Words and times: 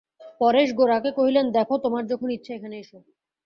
পরেশ 0.41 0.69
গোরাকে 0.73 1.09
কহিলেন, 1.11 1.45
দেখো, 1.51 1.75
তোমার 1.77 2.03
যখন 2.11 2.27
ইচ্ছা 2.29 2.51
এখানে 2.53 2.75
এসো। 2.79 2.99